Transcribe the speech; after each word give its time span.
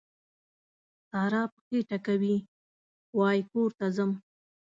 سارا 1.09 1.43
پښې 1.53 1.79
ټکوي؛ 1.89 2.35
وای 3.17 3.39
کور 3.51 3.69
ته 3.79 3.85
ځم. 3.95 4.11